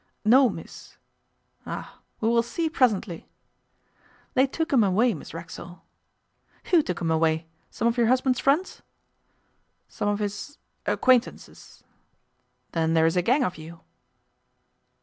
'No, 0.25 0.49
miss.' 0.49 0.97
'Ah! 1.63 1.99
We 2.21 2.27
will 2.29 2.41
see 2.41 2.71
presently.' 2.71 3.27
'They 4.33 4.47
took 4.47 4.73
him 4.73 4.83
away, 4.83 5.13
Miss 5.13 5.31
Racksole.' 5.31 5.83
'Who 6.71 6.81
took 6.81 7.01
him 7.01 7.11
away? 7.11 7.45
Some 7.69 7.87
of 7.87 7.97
your 7.99 8.07
husband's 8.07 8.39
friends?' 8.39 8.81
'Some 9.89 10.09
of 10.09 10.17
his 10.17 10.57
acquaintances.' 10.87 11.83
'Then 12.71 12.95
there 12.95 13.05
is 13.05 13.15
a 13.15 13.21
gang 13.21 13.43
of 13.43 13.59
you? 13.59 13.81